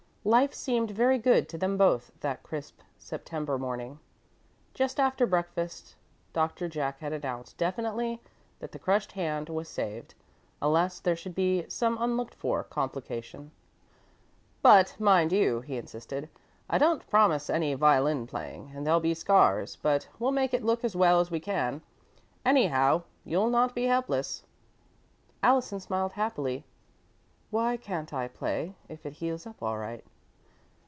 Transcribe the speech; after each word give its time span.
Life 0.23 0.53
seemed 0.53 0.91
very 0.91 1.17
good 1.17 1.49
to 1.49 1.57
them 1.57 1.77
both 1.79 2.11
that 2.19 2.43
crisp 2.43 2.81
September 2.99 3.57
morning. 3.57 3.97
Just 4.75 4.99
after 4.99 5.25
breakfast 5.25 5.95
Doctor 6.31 6.69
Jack 6.69 6.99
had 6.99 7.11
announced, 7.11 7.57
definitely, 7.57 8.21
that 8.59 8.71
the 8.71 8.77
crushed 8.77 9.13
hand 9.13 9.49
was 9.49 9.67
saved, 9.67 10.13
unless 10.61 10.99
there 10.99 11.15
should 11.15 11.33
be 11.33 11.67
some 11.67 11.97
unlooked 11.99 12.35
for 12.35 12.63
complication 12.63 13.49
"But 14.61 14.95
mind 14.99 15.31
you," 15.31 15.61
he 15.61 15.75
insisted, 15.77 16.29
"I 16.69 16.77
don't 16.77 17.09
promise 17.09 17.49
any 17.49 17.73
violin 17.73 18.27
playing, 18.27 18.73
and 18.75 18.85
there'll 18.85 18.99
be 18.99 19.15
scars, 19.15 19.75
but 19.81 20.07
we'll 20.19 20.31
make 20.31 20.53
it 20.53 20.63
look 20.63 20.83
as 20.83 20.95
well 20.95 21.19
as 21.19 21.31
we 21.31 21.39
can. 21.39 21.81
Anyhow, 22.45 23.01
you'll 23.25 23.49
not 23.49 23.73
be 23.73 23.85
helpless." 23.85 24.43
Allison 25.41 25.79
smiled 25.79 26.11
happily. 26.13 26.63
"Why 27.49 27.75
can't 27.75 28.13
I 28.13 28.27
play, 28.29 28.75
if 28.87 29.03
it 29.05 29.13
heals 29.13 29.45
up 29.47 29.61
all 29.63 29.77
right?" 29.79 30.05